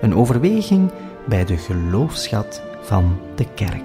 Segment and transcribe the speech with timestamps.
[0.00, 0.92] Een overweging
[1.26, 3.82] bij de geloofschat van de kerk.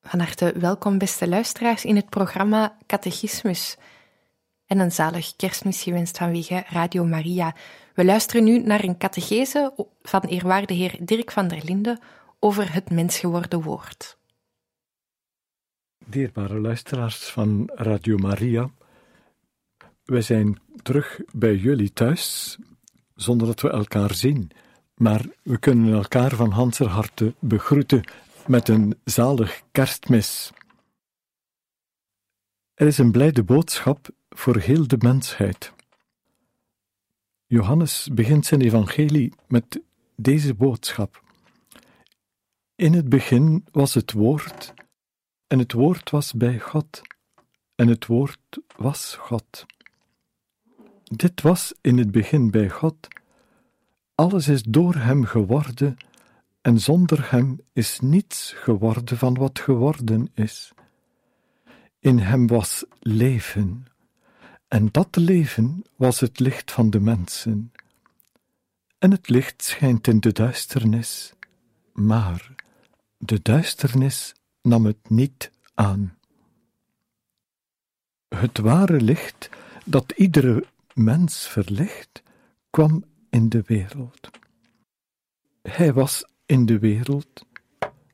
[0.00, 3.76] Van harte welkom, beste luisteraars, in het programma Catechismus.
[4.68, 7.54] En een zalig kerstmis gewenst vanwege Radio Maria.
[7.94, 11.98] We luisteren nu naar een catechese van eerwaarde heer Dirk van der Linden
[12.38, 14.18] over het mensgeworden woord.
[16.04, 18.70] Dierbare luisteraars van Radio Maria,
[20.04, 22.56] wij zijn terug bij jullie thuis,
[23.14, 24.50] zonder dat we elkaar zien,
[24.94, 28.04] maar we kunnen elkaar van hanser harte begroeten
[28.46, 30.52] met een zalig kerstmis.
[32.78, 35.72] Er is een blijde boodschap voor heel de mensheid.
[37.46, 39.80] Johannes begint zijn evangelie met
[40.16, 41.22] deze boodschap.
[42.74, 44.74] In het begin was het woord,
[45.46, 47.00] en het woord was bij God,
[47.74, 49.66] en het woord was God.
[51.04, 53.08] Dit was in het begin bij God.
[54.14, 55.96] Alles is door hem geworden
[56.60, 60.72] en zonder hem is niets geworden van wat geworden is.
[61.98, 63.86] In hem was leven,
[64.68, 67.72] en dat leven was het licht van de mensen.
[68.98, 71.32] En het licht schijnt in de duisternis,
[71.92, 72.54] maar
[73.18, 76.18] de duisternis nam het niet aan.
[78.28, 79.48] Het ware licht
[79.84, 82.22] dat iedere mens verlicht,
[82.70, 84.30] kwam in de wereld.
[85.62, 87.46] Hij was in de wereld.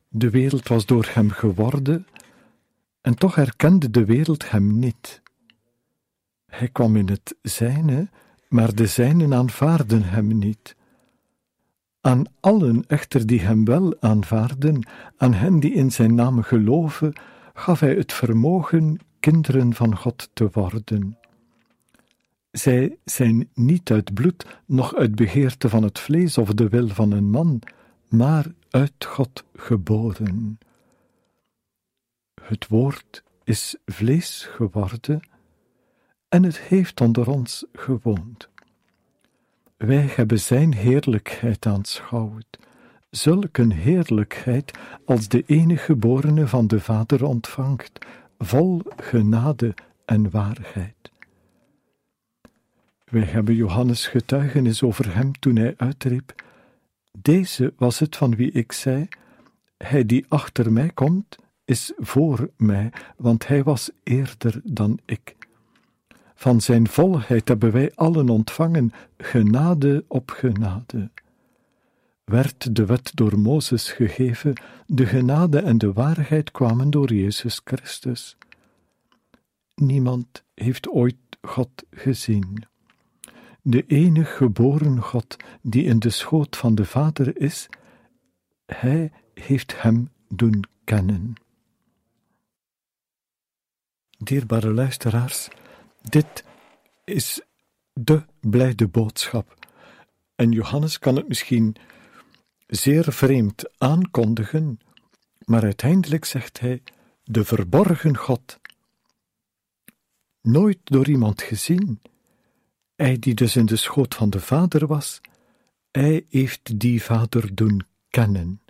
[0.07, 2.07] De wereld was door hem geworden,
[3.05, 5.21] en toch herkende de wereld hem niet.
[6.45, 8.09] Hij kwam in het zijne,
[8.47, 10.75] maar de zijnen aanvaarden hem niet.
[12.01, 17.13] Aan allen echter die hem wel aanvaarden, aan hen die in zijn naam geloven,
[17.53, 21.17] gaf hij het vermogen kinderen van God te worden.
[22.51, 27.11] Zij zijn niet uit bloed, noch uit begeerte van het vlees of de wil van
[27.11, 27.61] een man,
[28.09, 30.57] maar uit God geboren.
[32.45, 35.21] Het woord is vlees geworden
[36.29, 38.49] en het heeft onder ons gewoond.
[39.77, 42.59] Wij hebben Zijn heerlijkheid aanschouwd,
[43.09, 48.05] zulk heerlijkheid als de enige geborene van de Vader ontvangt,
[48.37, 49.73] vol genade
[50.05, 51.11] en waarheid.
[53.05, 56.43] Wij hebben Johannes getuigenis over hem toen hij uitriep:
[57.11, 59.07] Deze was het van wie ik zei:
[59.77, 65.35] Hij die achter mij komt, is voor mij, want hij was eerder dan ik.
[66.35, 71.09] Van zijn volheid hebben wij allen ontvangen, genade op genade.
[72.23, 74.53] Werd de wet door Mozes gegeven,
[74.85, 78.37] de genade en de waarheid kwamen door Jezus Christus.
[79.75, 82.63] Niemand heeft ooit God gezien.
[83.61, 87.69] De enige geboren God die in de schoot van de Vader is,
[88.65, 91.35] Hij heeft Hem doen kennen.
[94.25, 95.47] Dierbare luisteraars,
[96.01, 96.43] dit
[97.03, 97.41] is
[97.93, 99.67] de blijde boodschap.
[100.35, 101.75] En Johannes kan het misschien
[102.67, 104.79] zeer vreemd aankondigen,
[105.45, 106.83] maar uiteindelijk zegt hij:
[107.23, 108.59] de verborgen God.
[110.41, 112.01] Nooit door iemand gezien.
[112.95, 115.21] Hij die dus in de schoot van de Vader was,
[115.91, 118.61] hij heeft die Vader doen kennen.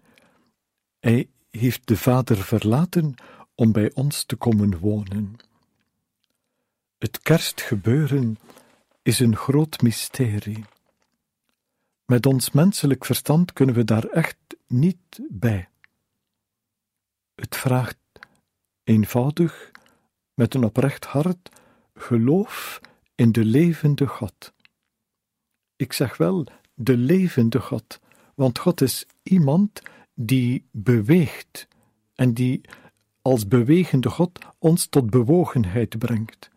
[1.00, 3.16] Hij heeft de Vader verlaten
[3.56, 5.36] om bij ons te komen wonen.
[6.98, 8.38] Het kerstgebeuren
[9.02, 10.66] is een groot mysterie.
[12.06, 14.38] Met ons menselijk verstand kunnen we daar echt
[14.68, 15.69] niet bij.
[17.36, 17.98] Het vraagt
[18.84, 19.72] eenvoudig,
[20.34, 21.50] met een oprecht hart,
[21.94, 22.81] geloof
[23.16, 24.54] in de levende God.
[25.75, 28.00] Ik zeg wel de levende God,
[28.36, 29.81] want God is iemand
[30.13, 31.68] die beweegt
[32.16, 32.62] en die
[33.25, 36.50] als bewegende God ons tot bewogenheid brengt.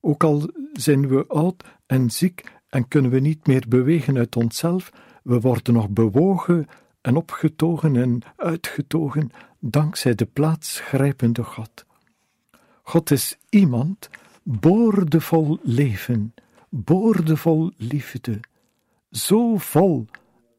[0.00, 4.92] Ook al zijn we oud en ziek en kunnen we niet meer bewegen uit onszelf,
[5.22, 6.68] we worden nog bewogen
[7.00, 11.84] en opgetogen en uitgetogen dankzij de plaatsgrijpende God.
[12.82, 14.10] God is iemand
[14.42, 16.34] boordevol leven,
[16.68, 18.40] boordevol liefde,
[19.10, 20.06] zo vol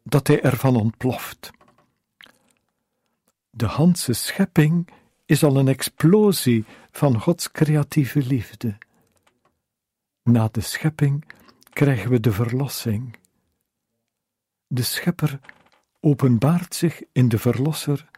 [0.03, 1.51] dat hij ervan ontploft.
[3.49, 4.87] De Hanse schepping
[5.29, 8.77] is al een explosie van Gods creatieve liefde.
[10.23, 11.25] Na de schepping
[11.69, 13.17] krijgen we de verlossing.
[14.67, 15.39] De Schepper
[15.99, 18.09] openbaart zich in de Verlosser,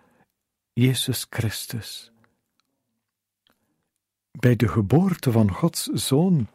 [0.73, 2.11] Jezus Christus.
[4.31, 6.47] Bij de geboorte van Gods Zoon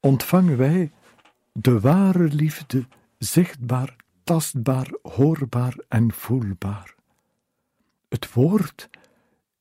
[0.00, 0.92] ontvangen wij
[1.52, 2.86] de ware liefde
[3.18, 6.94] zichtbaar, tastbaar, hoorbaar en voelbaar.
[8.08, 8.88] Het woord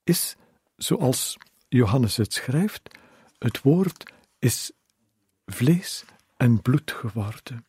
[0.06, 0.36] is,
[0.76, 1.38] zoals
[1.68, 2.98] Johannes het schrijft,
[3.38, 4.72] het woord is
[5.46, 6.06] vlees
[6.38, 7.66] en bloed geworden.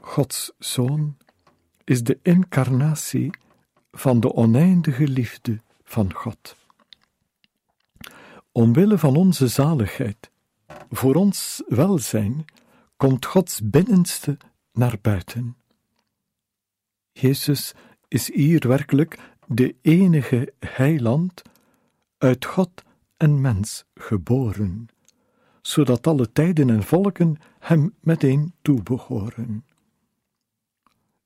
[0.00, 1.16] Gods Zoon
[1.84, 3.30] is de incarnatie
[3.90, 6.56] van de oneindige liefde van God.
[8.52, 10.30] Omwille van onze zaligheid,
[10.90, 12.44] voor ons welzijn,
[12.96, 14.38] komt Gods binnenste
[14.72, 15.61] naar buiten.
[17.12, 17.74] Jezus
[18.08, 21.42] is hier werkelijk de enige heiland
[22.18, 22.82] uit God
[23.16, 24.86] en mens geboren,
[25.62, 29.64] zodat alle tijden en volken hem meteen toebehoren.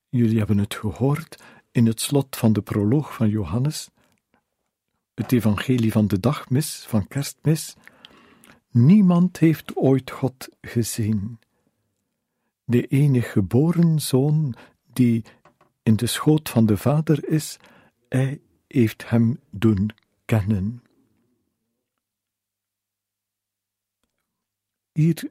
[0.09, 1.43] Jullie hebben het gehoord
[1.73, 3.91] in het slot van de proloog van Johannes,
[5.15, 7.77] het evangelie van de dagmis, van kerstmis.
[8.71, 11.39] Niemand heeft ooit God gezien.
[12.65, 14.55] De enige geboren zoon
[14.93, 15.25] die
[15.87, 17.59] in de schoot van de Vader is,
[18.09, 19.91] hij heeft hem doen
[20.25, 20.83] kennen.
[24.93, 25.31] Hier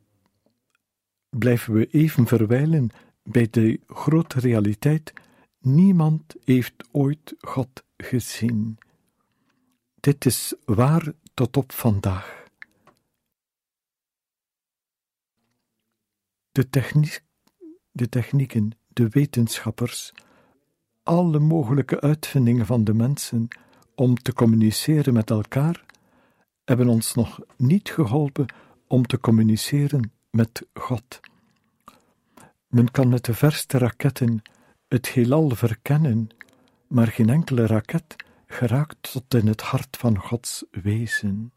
[1.30, 2.90] blijven we even verwijlen
[3.24, 5.14] bij de grote realiteit:
[5.60, 8.78] niemand heeft ooit God gezien.
[9.96, 12.48] Dit is waar tot op vandaag.
[16.52, 17.24] De, techniek,
[17.92, 20.14] de technieken, de wetenschappers,
[21.06, 23.48] alle mogelijke uitvindingen van de mensen
[23.96, 25.86] om te communiceren met elkaar,
[26.64, 28.46] hebben ons nog niet geholpen
[28.88, 31.20] om te communiceren met God.
[32.68, 34.42] Men kan met de verste raketten
[34.88, 36.30] het heelal verkennen,
[36.88, 38.16] maar geen enkele raket
[38.48, 41.54] geraakt tot in het hart van Gods wezen.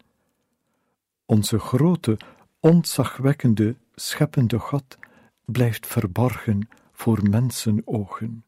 [1.25, 2.17] Onze grote,
[2.59, 4.97] ontzagwekkende, scheppende God
[5.45, 8.43] blijft verborgen voor mensenogen.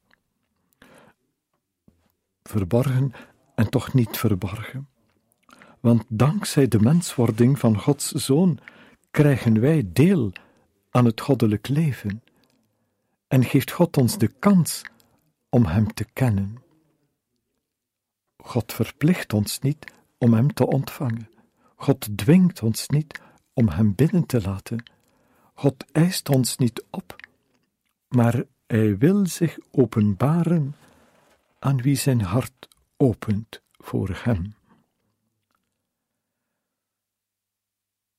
[2.51, 3.13] Verborgen
[3.55, 4.87] en toch niet verborgen.
[5.79, 8.59] Want dankzij de menswording van Gods Zoon
[9.11, 10.31] krijgen wij deel
[10.89, 12.23] aan het goddelijk leven
[13.27, 14.81] en geeft God ons de kans
[15.49, 16.57] om Hem te kennen.
[18.37, 21.29] God verplicht ons niet om Hem te ontvangen.
[21.75, 23.21] God dwingt ons niet
[23.53, 24.83] om Hem binnen te laten.
[25.53, 27.15] God eist ons niet op,
[28.07, 30.75] maar Hij wil zich openbaren
[31.63, 32.67] aan wie zijn hart
[32.97, 34.55] opent voor Hem.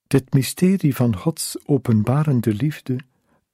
[0.07, 2.99] Dit mysterie van Gods openbarende liefde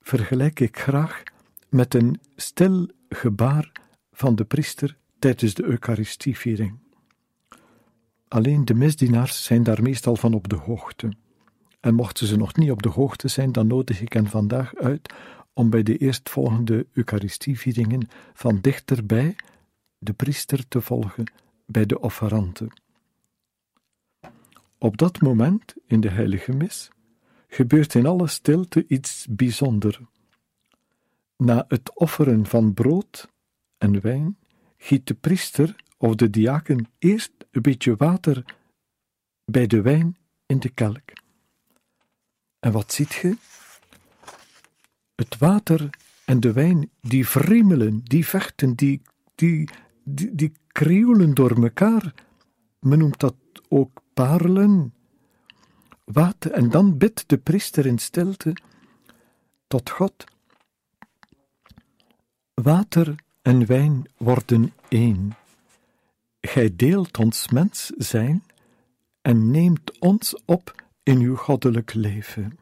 [0.01, 1.23] vergelijk ik graag
[1.69, 3.71] met een stil gebaar
[4.11, 6.77] van de priester tijdens de Eucharistieviering.
[8.27, 11.13] Alleen de misdienaars zijn daar meestal van op de hoogte.
[11.79, 15.13] En mochten ze nog niet op de hoogte zijn, dan nodig ik hen vandaag uit
[15.53, 19.35] om bij de eerstvolgende Eucharistievieringen van dichterbij
[19.99, 21.31] de priester te volgen
[21.65, 22.69] bij de offeranten.
[24.77, 26.89] Op dat moment in de heilige mis
[27.47, 29.99] gebeurt in alle stilte iets bijzonders.
[31.37, 33.29] Na het offeren van brood
[33.77, 34.37] en wijn
[34.77, 38.55] giet de priester of de diaken eerst een beetje water
[39.45, 41.11] bij de wijn in de kelk.
[42.59, 43.37] En wat ziet je?
[45.15, 45.89] Het water
[46.25, 49.01] en de wijn die friemelen, die vechten, die,
[49.35, 49.69] die,
[50.15, 52.13] die, die krioelen door elkaar.
[52.79, 53.35] Men noemt dat
[53.67, 54.93] ook parelen.
[56.03, 58.55] Water, en dan bidt de priester in stilte
[59.67, 60.25] tot God
[62.53, 65.35] Water en wijn worden één.
[66.41, 68.43] Gij deelt ons mens zijn
[69.21, 72.59] en neemt ons op in uw goddelijk leven.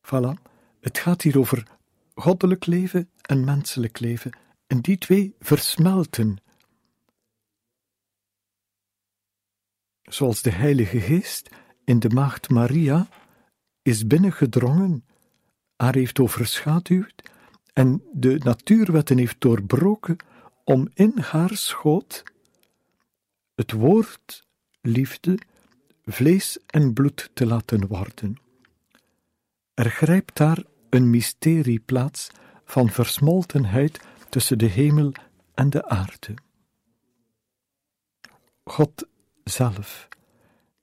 [0.00, 0.42] Voilà,
[0.80, 1.66] het gaat hier over
[2.14, 4.32] goddelijk leven en menselijk leven,
[4.68, 6.38] en die twee versmelten.
[10.12, 11.48] zoals de Heilige Geest
[11.84, 13.08] in de Maagd Maria
[13.82, 15.04] is binnengedrongen,
[15.76, 17.30] haar heeft overschaduwd
[17.72, 20.16] en de natuurwetten heeft doorbroken
[20.64, 22.22] om in haar schoot
[23.54, 24.46] het woord,
[24.80, 25.38] liefde,
[26.04, 28.36] vlees en bloed te laten worden.
[29.74, 32.28] Er grijpt daar een mysterie plaats
[32.64, 35.12] van versmoltenheid tussen de hemel
[35.54, 36.34] en de aarde.
[38.64, 39.06] God
[39.44, 40.08] zelf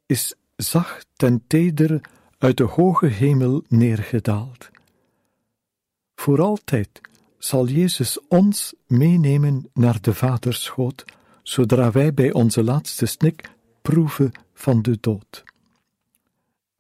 [0.06, 2.02] is zacht en teder
[2.38, 4.70] uit de hoge hemel neergedaald.
[6.16, 7.02] Voor altijd
[7.38, 11.06] zal Jezus ons meenemen naar de Vaderschoot,
[11.44, 13.50] zodra wij bij onze laatste snik
[13.82, 15.44] proeven van de dood.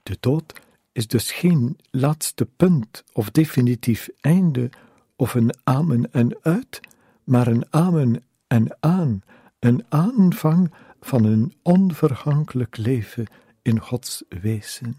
[0.04, 0.54] De dood
[0.92, 4.70] is dus geen laatste punt of definitief einde
[5.16, 6.80] of een amen en uit,
[7.24, 9.24] maar een amen en aan,
[9.60, 13.26] een aanvang van een onvergankelijk leven
[13.62, 14.98] in Gods wezen.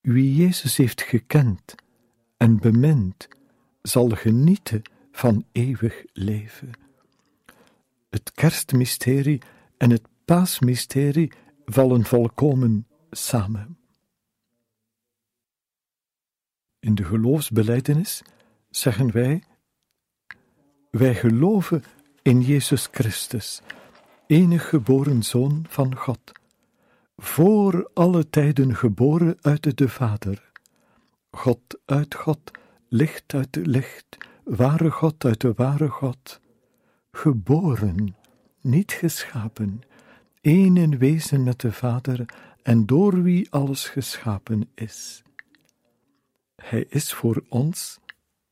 [0.00, 1.74] Wie Jezus heeft gekend
[2.36, 3.28] en bemind,
[3.82, 6.70] zal genieten van eeuwig leven.
[8.10, 9.40] Het kerstmysterie
[9.76, 11.32] en het paasmysterie
[11.64, 13.78] vallen volkomen samen.
[16.78, 18.22] In de geloofsbeleidenis
[18.76, 19.42] zeggen wij:
[20.90, 21.84] Wij geloven
[22.22, 23.62] in Jezus Christus,
[24.26, 26.32] enig geboren Zoon van God,
[27.16, 30.50] voor alle tijden geboren uit de Vader,
[31.30, 32.50] God uit God,
[32.88, 36.40] licht uit licht, ware God uit de ware God,
[37.12, 38.16] geboren,
[38.60, 39.82] niet geschapen,
[40.40, 42.24] één in wezen met de Vader
[42.62, 45.22] en door wie alles geschapen is.
[46.54, 48.00] Hij is voor ons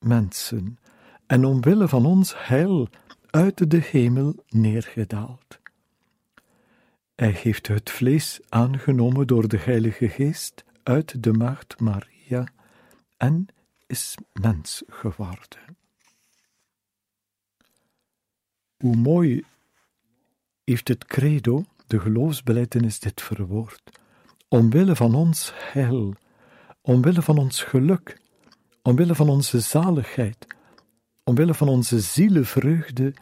[0.01, 0.79] mensen
[1.27, 2.89] en omwille van ons heil
[3.31, 5.59] uit de hemel neergedaald.
[7.15, 12.47] Hij heeft het vlees aangenomen door de Heilige Geest uit de Maagd Maria
[13.17, 13.47] en
[13.87, 15.77] is mens geworden.
[18.77, 19.45] Hoe mooi
[20.65, 24.01] heeft het credo, de geloofsbelijdenis, dit verwoord.
[24.49, 26.15] Omwille van ons heil,
[26.81, 28.20] omwille van ons geluk,
[28.83, 30.47] omwille van onze zaligheid,
[31.25, 33.15] omwille van onze zielenvreugde,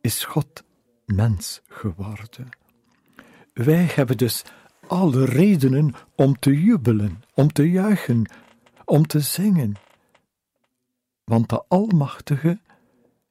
[0.00, 0.64] is God
[1.04, 2.48] mens geworden.
[3.52, 4.42] Wij hebben dus
[4.86, 8.30] alle redenen om te jubelen, om te juichen,
[8.84, 9.74] om te zingen.
[11.24, 12.60] Want de Almachtige,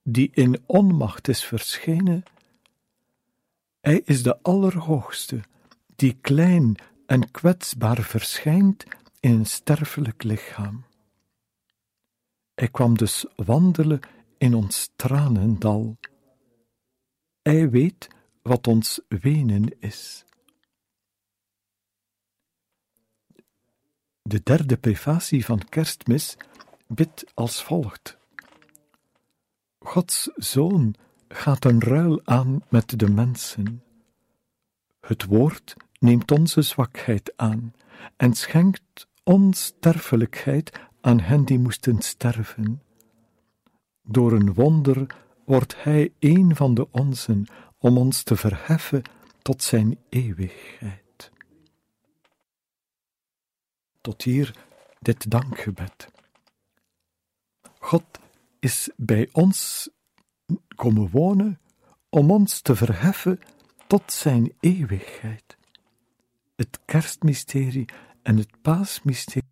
[0.03, 2.23] die in onmacht is verschenen,
[3.81, 5.41] hij is de Allerhoogste,
[5.95, 8.83] die klein en kwetsbaar verschijnt
[9.19, 10.83] in een sterfelijk lichaam.
[12.59, 13.99] Hij kwam dus wandelen
[14.37, 15.97] in ons tranendal.
[17.41, 18.07] Hij weet
[18.41, 20.25] wat ons wenen is.
[24.21, 26.37] De derde prefatie van Kerstmis
[26.87, 28.17] bidt als volgt:
[29.79, 30.95] Gods Zoon
[31.27, 33.83] gaat een ruil aan met de mensen.
[34.99, 37.73] Het woord neemt onze zwakheid aan
[38.17, 42.81] en schenkt onsterfelijkheid aan hen die moesten sterven.
[44.01, 45.15] Door een wonder
[45.45, 47.45] wordt Hij een van de onzen
[47.77, 49.01] om ons te verheffen
[49.41, 51.31] tot Zijn eeuwigheid.
[54.01, 54.55] Tot hier
[54.99, 56.07] dit dankgebed.
[57.79, 58.03] God
[58.59, 59.89] is bij ons
[60.75, 61.59] komen wonen
[62.09, 63.39] om ons te verheffen
[63.87, 65.57] tot Zijn eeuwigheid.
[66.55, 67.85] Het kerstmysterie
[68.21, 69.49] en het paasmysterie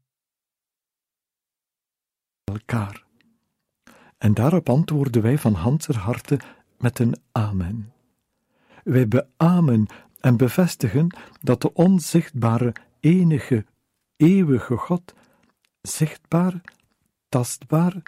[2.47, 3.03] elkaar.
[4.17, 6.39] En daarop antwoorden wij van Hanser harte
[6.77, 7.93] met een amen.
[8.83, 9.87] Wij beamen
[10.19, 13.65] en bevestigen dat de onzichtbare, enige,
[14.15, 15.13] eeuwige God
[15.81, 16.61] zichtbaar,
[17.29, 18.01] tastbaar,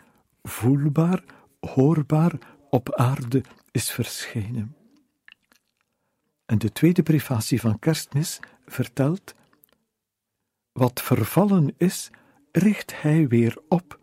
[0.44, 1.24] voelbaar,
[1.60, 2.34] hoorbaar
[2.70, 4.76] op aarde is verschenen.
[6.46, 9.36] En de tweede privatie van Kerstmis vertelt:
[10.72, 12.10] Wat vervallen is,
[12.52, 14.00] richt hij weer op.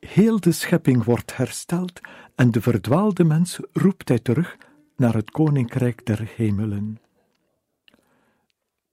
[0.00, 2.00] Heel de schepping wordt hersteld
[2.34, 4.56] en de verdwaalde mens roept hij terug
[4.96, 7.00] naar het koninkrijk der hemelen.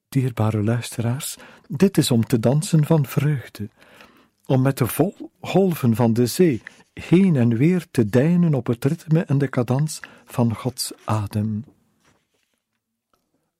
[0.09, 1.37] Dierbare luisteraars,
[1.67, 3.69] dit is om te dansen van vreugde,
[4.45, 6.61] om met de golven van de zee
[6.93, 11.63] heen en weer te deinen op het ritme en de cadans van Gods adem.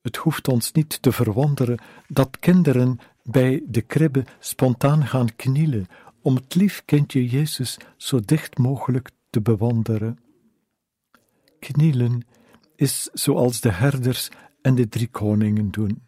[0.02, 1.78] Het hoeft ons niet te verwonderen
[2.08, 5.88] dat kinderen bij de kribbe spontaan gaan knielen
[6.28, 10.20] om het lief kindje Jezus zo dicht mogelijk te bewonderen.
[11.60, 12.28] Knielen
[12.76, 14.30] is zoals de herders
[14.62, 16.04] en de drie koningen doen.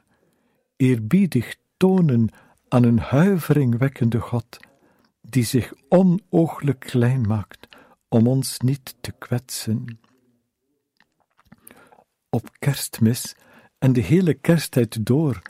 [0.76, 2.30] Eerbiedig tonen
[2.68, 4.58] aan een huiveringwekkende God,
[5.22, 7.68] die zich onooglijk klein maakt
[8.10, 10.00] om ons niet te kwetsen.
[12.30, 13.36] Op kerstmis
[13.78, 15.42] en de hele kersttijd door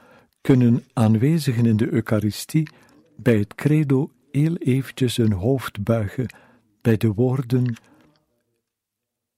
[0.42, 2.70] kunnen aanwezigen in de Eucharistie
[3.16, 6.34] bij het credo heel eventjes hun hoofd buigen
[6.82, 7.76] bij de woorden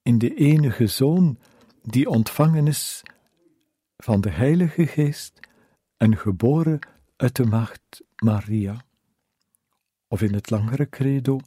[0.02, 1.38] in de enige Zoon
[1.82, 3.02] die ontvangen is
[3.96, 5.40] van de Heilige Geest
[5.96, 6.78] en geboren
[7.16, 8.84] uit de maagd Maria.
[10.08, 11.40] Of in het langere credo,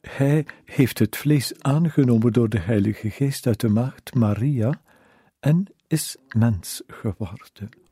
[0.00, 4.80] Hij heeft het vlees aangenomen door de Heilige Geest uit de maagd Maria
[5.40, 7.83] en is mens geworden.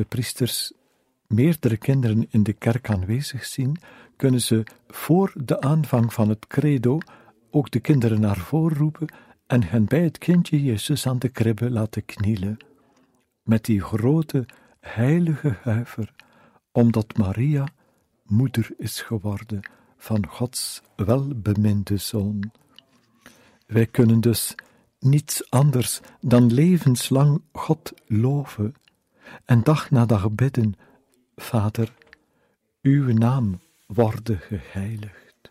[0.00, 0.72] De priesters
[1.26, 3.76] meerdere kinderen in de kerk aanwezig zien,
[4.16, 6.98] kunnen ze voor de aanvang van het credo
[7.50, 9.14] ook de kinderen naar voren roepen
[9.46, 12.56] en hen bij het kindje Jezus aan de kribbe laten knielen,
[13.42, 14.46] met die grote
[14.80, 16.14] heilige huiver,
[16.72, 17.68] omdat Maria
[18.24, 19.60] moeder is geworden
[19.96, 22.50] van Gods welbeminde Zoon.
[23.66, 24.54] Wij kunnen dus
[24.98, 28.74] niets anders dan levenslang God loven
[29.44, 30.74] en dag na dag bidden,
[31.36, 31.94] Vader,
[32.82, 35.50] uw naam worden geheiligd.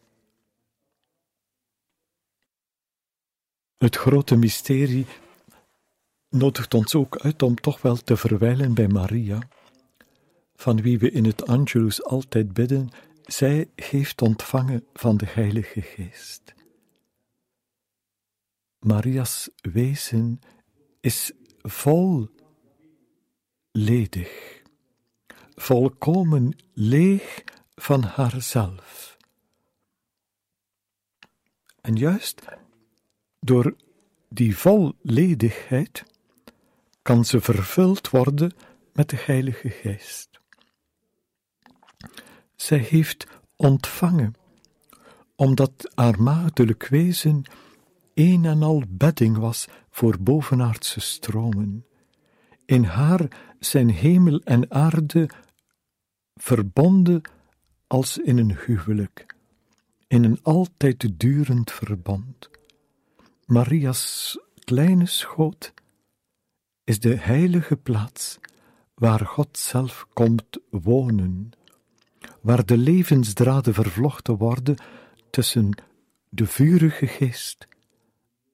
[3.78, 5.06] Het grote mysterie
[6.30, 9.40] nodigt ons ook uit om toch wel te verwijlen bij Maria.
[10.56, 12.90] van wie we in het Angelus altijd bidden,
[13.26, 16.54] zij heeft ontvangen van de Heilige Geest.
[18.80, 20.40] Maria's wezen
[21.00, 22.30] is vol
[23.72, 24.62] ledig,
[25.56, 27.44] volkomen leeg
[27.76, 29.18] van haarzelf.
[31.82, 32.42] En juist
[33.40, 33.76] door
[34.30, 36.04] die volledigheid
[37.02, 38.54] kan ze vervuld worden
[38.94, 40.30] met de Heilige Geest.
[42.56, 44.34] Zij heeft ontvangen,
[45.36, 47.44] omdat haar maagdelijk wezen
[48.14, 51.86] een en al bedding was voor bovenaardse stromen.
[52.66, 55.30] In haar zijn hemel en aarde
[56.36, 57.22] verbonden
[57.88, 59.36] als in een huwelijk,
[60.08, 62.50] in een altijd durend verband.
[63.46, 65.74] Maria's kleine schoot
[66.84, 68.40] is de heilige plaats
[68.94, 71.52] waar God zelf komt wonen,
[72.42, 74.76] waar de levensdraden vervlochten worden
[75.30, 75.84] tussen
[76.30, 77.68] de vurige geest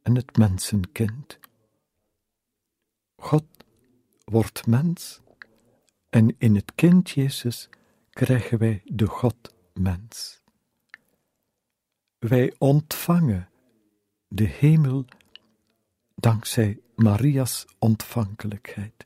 [0.02, 1.39] en het mensenkind.
[3.15, 3.46] God
[4.26, 5.22] wordt mens
[6.10, 7.70] en in het kind Jezus
[8.10, 10.42] krijgen wij de God-mens.
[12.20, 13.50] Wij ontvangen
[14.28, 15.06] de hemel
[16.16, 19.06] dankzij Maria's ontvankelijkheid.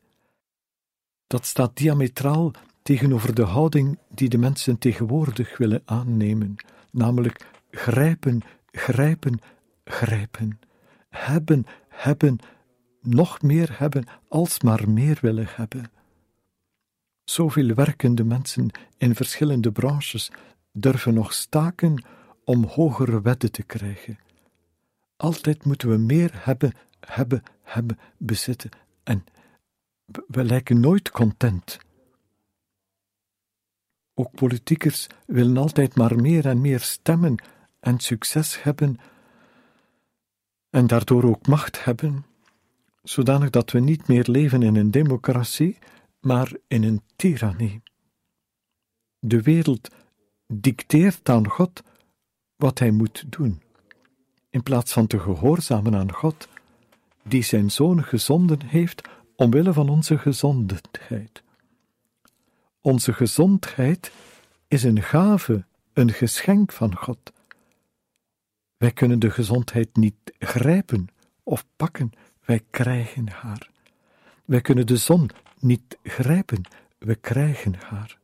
[1.28, 2.52] Dat staat diametraal
[2.82, 6.56] tegenover de houding die de mensen tegenwoordig willen aannemen,
[6.92, 9.40] namelijk grijpen, grijpen,
[9.84, 10.60] grijpen,
[11.10, 12.40] hebben, hebben,
[13.02, 15.92] nog meer hebben, alsmaar meer willen hebben.
[17.24, 20.32] Zoveel werkende mensen in verschillende branches
[20.72, 22.04] durven nog staken
[22.44, 24.20] om hogere wetten te krijgen.
[25.16, 28.70] Altijd moeten we meer hebben, hebben, hebben, bezitten
[29.04, 29.26] en
[30.28, 31.78] we lijken nooit content.
[34.14, 37.36] Ook politiekers willen altijd maar meer en meer stemmen
[37.80, 39.00] en succes hebben
[40.70, 42.26] en daardoor ook macht hebben,
[43.10, 45.78] zodanig dat we niet meer leven in een democratie,
[46.20, 47.82] maar in een tirannie.
[49.20, 49.90] De wereld
[50.48, 51.84] dicteert aan God
[52.56, 53.62] wat hij moet doen,
[54.50, 56.48] in plaats van te gehoorzamen aan God,
[57.24, 61.44] die zijn zoon gezonden heeft omwille van onze gezondheid.
[62.82, 64.12] Onze gezondheid
[64.68, 67.34] is een gave, een geschenk van God.
[68.78, 71.08] Wij kunnen de gezondheid niet grijpen
[71.44, 72.12] of pakken,
[72.50, 73.70] wij krijgen haar.
[74.46, 76.62] Wij kunnen de zon niet grijpen,
[76.98, 78.18] we krijgen haar.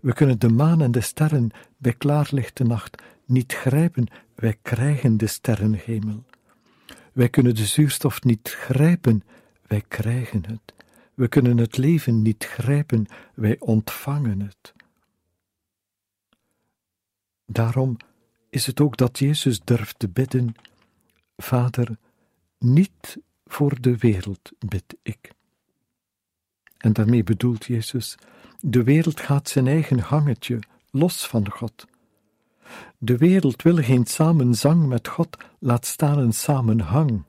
[0.00, 5.26] We kunnen de maan en de sterren bij klaarlichte nacht niet grijpen, wij krijgen de
[5.26, 6.24] sterrenhemel.
[7.12, 9.22] Wij kunnen de zuurstof niet grijpen,
[9.66, 10.74] wij krijgen het.
[11.14, 14.72] We kunnen het leven niet grijpen, wij ontvangen het.
[17.46, 17.96] Daarom
[18.50, 20.54] is het ook dat Jezus durft te bidden:
[21.36, 21.96] Vader,
[22.58, 23.18] niet
[23.50, 25.32] voor de wereld bid ik.
[26.76, 28.16] En daarmee bedoelt Jezus:
[28.60, 30.58] de wereld gaat zijn eigen hangetje,
[30.90, 31.86] los van God.
[32.98, 37.22] De wereld wil geen samenzang met God, laat staan een samenhang.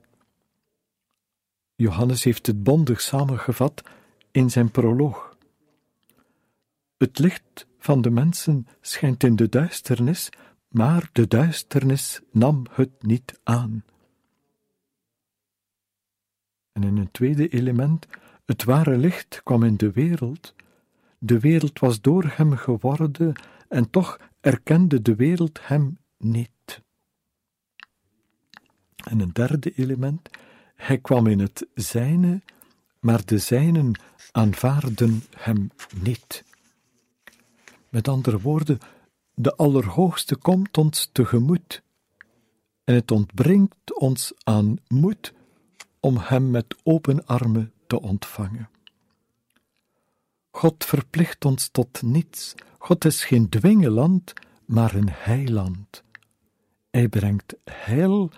[1.74, 3.82] Johannes heeft het bondig samengevat
[4.30, 5.36] in zijn proloog.
[6.96, 10.28] Het licht van de mensen schijnt in de duisternis,
[10.68, 13.84] maar de duisternis nam het niet aan.
[16.72, 18.06] En in een tweede element,
[18.44, 20.54] het ware licht kwam in de wereld,
[21.18, 23.32] de wereld was door hem geworden
[23.68, 26.82] en toch erkende de wereld hem niet.
[29.04, 30.28] En een derde element,
[30.74, 32.40] hij kwam in het zijne,
[33.00, 33.92] maar de zijnen
[34.30, 36.44] aanvaarden hem niet.
[37.88, 38.78] Met andere woorden,
[39.34, 41.82] de Allerhoogste komt ons tegemoet,
[42.84, 45.32] en het ontbrengt ons aan moed
[46.02, 48.68] om Hem met open armen te ontvangen.
[50.50, 52.54] God verplicht ons tot niets.
[52.78, 54.32] God is geen dwingeland,
[54.66, 56.02] maar een heiland.
[56.90, 58.30] Hij brengt heil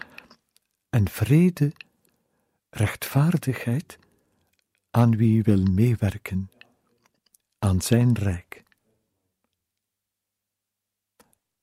[0.91, 1.73] en vrede,
[2.71, 3.99] rechtvaardigheid
[4.91, 6.51] aan wie wil meewerken
[7.59, 8.63] aan zijn rijk.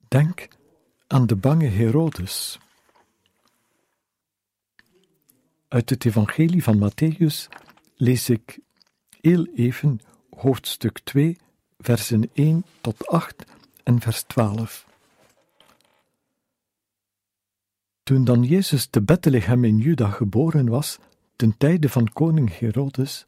[0.08, 0.48] Denk
[1.08, 2.60] aan de bange Herodes.
[5.72, 7.48] Uit het Evangelie van Matthäus
[7.96, 8.60] lees ik
[9.22, 11.38] heel even hoofdstuk 2,
[11.80, 13.44] versen 1 tot 8
[13.84, 14.86] en vers 12.
[18.04, 20.98] Toen dan Jezus te Bethlehem in Juda geboren was,
[21.36, 23.26] ten tijde van koning Herodes,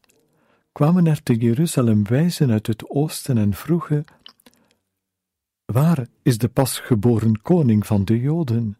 [0.72, 4.04] kwamen er te Jeruzalem wijzen uit het oosten en vroegen:
[5.64, 8.76] Waar is de pasgeboren koning van de Joden?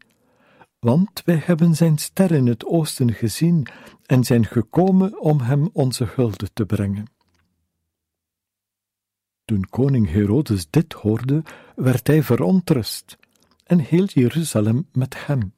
[0.85, 3.67] Want wij hebben zijn ster in het oosten gezien
[4.07, 7.07] en zijn gekomen om hem onze hulde te brengen.
[9.45, 11.43] Toen koning Herodes dit hoorde,
[11.77, 13.17] werd hij verontrust
[13.65, 15.55] en heel Jeruzalem met hem.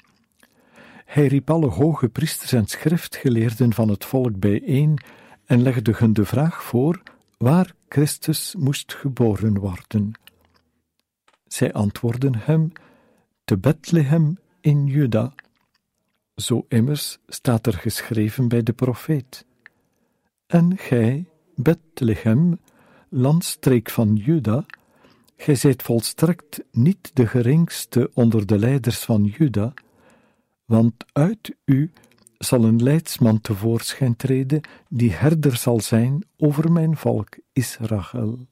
[1.05, 4.99] Hij riep alle hoge priesters en schriftgeleerden van het volk bijeen
[5.45, 7.03] en legde hun de vraag voor
[7.39, 10.13] waar Christus moest geboren worden.
[11.47, 12.73] Zij antwoordden hem:
[13.45, 15.33] te Bethlehem in Juda.
[16.37, 19.47] Zo immers staat er geschreven bij de profeet.
[20.47, 22.59] En gij, Bethlehem,
[23.09, 24.65] landstreek van Juda,
[25.37, 29.75] gij zijt volstrekt niet de geringste onder de leiders van Juda,
[30.65, 31.93] want uit u
[32.39, 38.47] zal een leidsman tevoorschijn treden, die herder zal zijn over mijn volk Israël.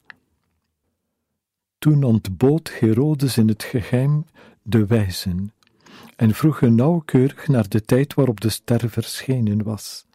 [1.78, 4.24] Toen ontbood Herodes in het geheim
[4.62, 5.53] de wijzen
[6.16, 10.06] en vroeg hun nauwkeurig naar de tijd waarop de ster verschenen was.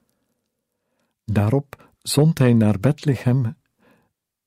[1.26, 3.56] Daarop zond hij naar Bethlehem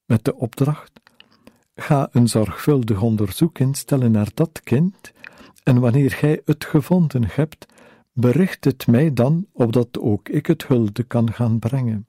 [0.05, 1.01] met de opdracht:
[1.75, 5.12] Ga een zorgvuldig onderzoek instellen naar dat kind,
[5.62, 7.66] en wanneer gij het gevonden hebt,
[8.12, 12.07] bericht het mij dan, opdat ook ik het hulde kan gaan brengen.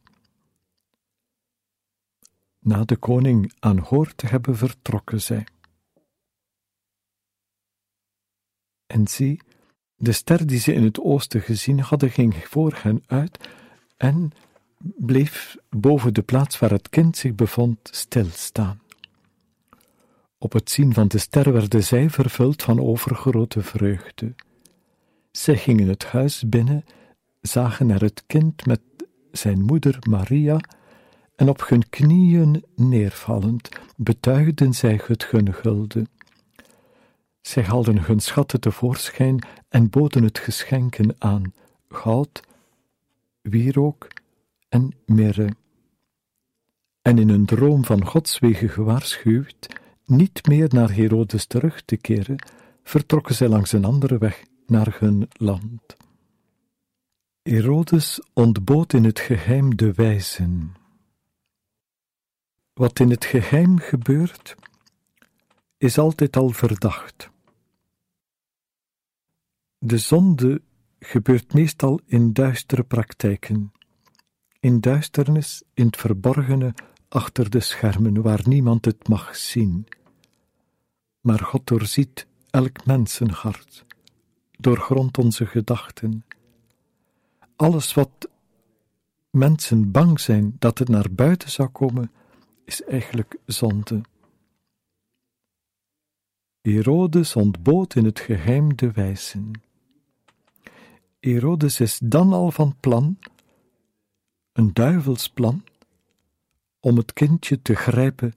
[2.60, 5.46] Na de koning aanhoord te hebben vertrokken zij.
[8.94, 9.42] En zie,
[9.96, 13.50] de ster die ze in het oosten gezien hadden, ging voor hen uit
[13.98, 14.32] en
[14.98, 18.82] bleef boven de plaats waar het kind zich bevond stilstaan.
[20.38, 24.34] Op het zien van de ster werden zij vervuld van overgrote vreugde.
[25.32, 26.86] Zij gingen het huis binnen,
[27.42, 28.82] zagen er het kind met
[29.32, 30.60] zijn moeder Maria,
[31.36, 36.06] en op hun knieën neervallend betuigden zij het hun gulde.
[37.44, 41.54] Zij haalden hun schatten tevoorschijn en boden het geschenken aan:
[41.90, 42.42] goud,
[43.42, 44.08] wierook
[44.70, 45.50] en mirre.
[47.02, 49.68] En in een droom van Gods wegen gewaarschuwd,
[50.06, 52.46] niet meer naar Herodes terug te keren,
[52.84, 55.96] vertrokken zij langs een andere weg naar hun land.
[57.42, 60.76] Herodes ontbood in het geheim de wijzen.
[62.74, 64.56] Wat in het geheim gebeurt,
[65.78, 67.32] is altijd al verdacht.
[69.86, 70.62] De zonde
[71.00, 73.72] gebeurt meestal in duistere praktijken,
[74.60, 76.74] in duisternis, in het verborgene,
[77.08, 79.88] achter de schermen, waar niemand het mag zien.
[81.22, 83.86] Maar God doorziet elk mensenhart,
[84.52, 86.26] doorgrondt onze gedachten.
[87.56, 88.30] Alles wat
[89.30, 92.12] mensen bang zijn dat het naar buiten zou komen,
[92.66, 94.02] is eigenlijk zonde.
[96.62, 99.72] Herodes ontbood in het geheim de wijzen.
[101.24, 103.20] Herodes is dan al van plan,
[104.52, 105.64] een duivelsplan,
[106.80, 108.34] om het kindje te grijpen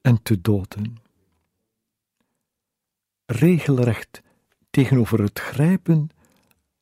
[0.00, 0.96] en te doden.
[3.26, 4.22] Regelrecht
[4.70, 6.10] tegenover het grijpen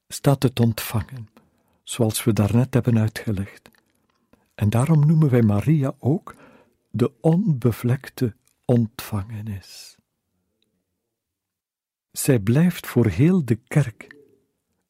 [0.09, 1.29] staat het ontvangen,
[1.83, 3.71] zoals we daarnet hebben uitgelegd.
[4.55, 6.35] En daarom noemen wij Maria ook
[6.90, 9.97] de onbevlekte ontvangenis.
[12.11, 14.15] Zij blijft voor heel de kerk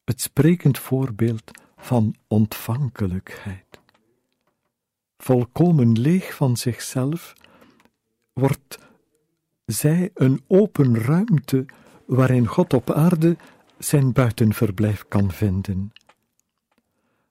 [0.07, 3.79] het sprekend voorbeeld van ontvankelijkheid.
[5.17, 7.33] Volkomen leeg van zichzelf
[8.33, 8.79] wordt
[9.65, 11.65] zij een open ruimte
[12.05, 13.37] waarin God op aarde
[13.77, 15.91] zijn buitenverblijf kan vinden.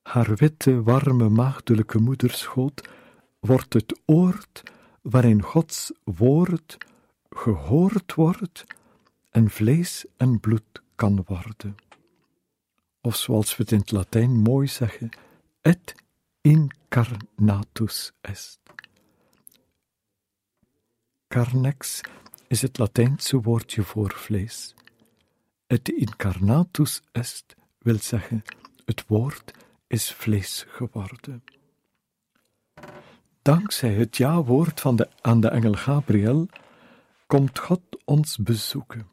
[0.02, 2.88] Haar witte, warme, maagdelijke moederschoot
[3.40, 4.62] wordt het oord
[5.02, 6.78] waarin Gods woord
[7.30, 8.64] gehoord wordt
[9.30, 11.85] en vlees en bloed kan worden.
[13.06, 15.08] Of zoals we het in het Latijn mooi zeggen,
[15.60, 15.94] et
[16.40, 18.58] incarnatus est.
[21.28, 22.00] Carnex
[22.48, 24.74] is het Latijnse woordje voor vlees.
[25.66, 28.42] Et incarnatus est wil zeggen,
[28.84, 29.52] het woord
[29.86, 31.44] is vlees geworden.
[33.42, 36.48] Dankzij het ja-woord van de, aan de engel Gabriel
[37.26, 39.08] komt God ons bezoeken.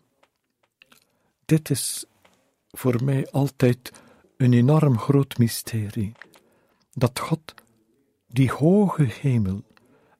[1.45, 2.05] Dit is
[2.73, 3.91] voor mij altijd
[4.37, 6.11] een enorm groot mysterie.
[6.91, 7.53] Dat God,
[8.27, 9.63] die hoge hemel,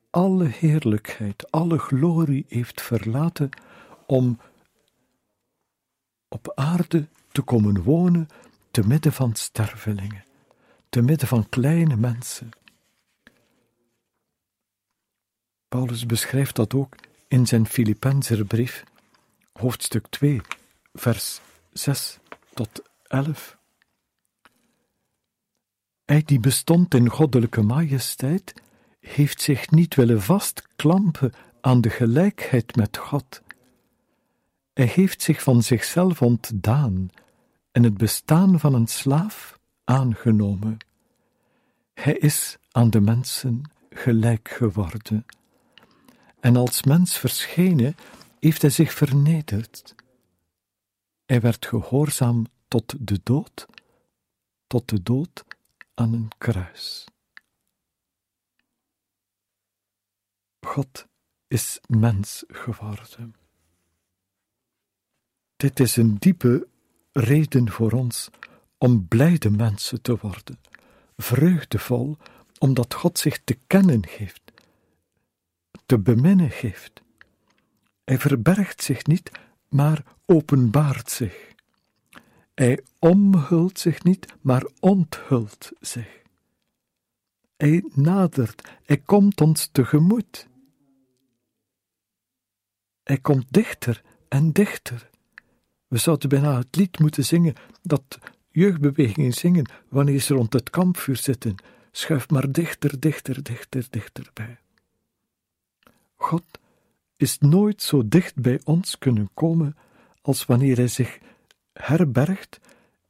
[0.10, 3.50] alle heerlijkheid, alle glorie heeft verlaten
[4.06, 4.40] om
[6.28, 8.28] op aarde te komen wonen
[8.72, 10.24] te midden van stervelingen,
[10.90, 12.50] te midden van kleine mensen.
[15.68, 16.96] Paulus beschrijft dat ook
[17.28, 18.84] in zijn Filippenserbrief,
[19.54, 20.42] hoofdstuk 2,
[20.94, 22.20] vers 6
[22.54, 23.58] tot 11.
[26.06, 28.54] Hij die bestond in goddelijke majesteit,
[29.00, 33.42] heeft zich niet willen vastklampen aan de gelijkheid met God.
[34.74, 37.10] Hij heeft zich van zichzelf ontdaan
[37.72, 40.78] en het bestaan van een slaaf aangenomen.
[41.94, 45.26] Hij is aan de mensen gelijk geworden.
[46.40, 47.96] En als mens verschenen,
[48.40, 49.96] heeft hij zich vernederd.
[51.26, 53.68] Hij werd gehoorzaam tot de dood,
[54.68, 55.46] tot de dood
[55.94, 57.06] aan een kruis.
[60.62, 61.08] God
[61.48, 63.36] is mens geworden.
[65.56, 66.68] Dit is een diepe
[67.12, 68.30] reden voor ons
[68.78, 70.60] om blijde mensen te worden,
[71.18, 72.18] vreugdevol,
[72.60, 74.42] omdat God zich te kennen geeft,
[75.86, 77.02] te beminnen geeft.
[78.04, 79.32] Hij verbergt zich niet,
[79.74, 81.52] maar openbaart zich.
[82.54, 86.22] Hij omhult zich niet, maar onthult zich.
[87.58, 90.48] Hij nadert, hij komt ons tegemoet.
[93.04, 95.10] Hij komt dichter en dichter.
[95.88, 98.20] We zouden bijna het lied moeten zingen dat
[98.52, 101.56] jeugdbewegingen zingen wanneer ze rond het kampvuur zitten.
[101.92, 104.60] Schuif maar dichter, dichter, dichter, dichterbij.
[106.16, 106.44] God
[107.18, 109.78] is nooit zo dicht bij ons kunnen komen
[110.22, 111.20] als wanneer hij zich
[111.74, 112.60] herbergt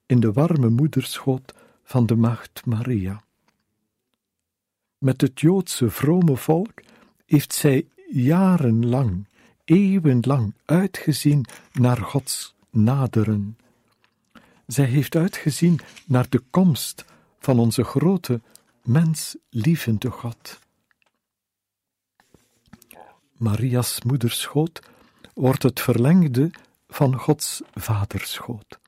[0.05, 3.23] in de warme moederschoot van de Maagd Maria.
[4.97, 6.73] Met het Joodse vrome volk
[7.25, 9.27] heeft zij jarenlang,
[9.65, 13.57] eeuwenlang uitgezien naar Gods naderen.
[14.67, 17.05] Zij heeft uitgezien naar de komst
[17.39, 18.41] van onze grote,
[18.83, 20.59] menslievende God.
[23.43, 24.79] Maria's moederschoot
[25.34, 26.51] wordt het verlengde
[26.88, 28.79] van Gods vaderschoot.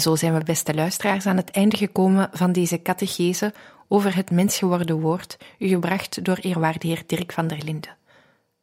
[0.00, 3.52] En zo zijn we, beste luisteraars, aan het einde gekomen van deze catechese
[3.88, 7.96] over het mensgeworden woord, u gebracht door eerwaarde heer Dirk van der Linden.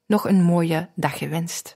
[0.05, 1.75] Nog een mooie dag gewenst.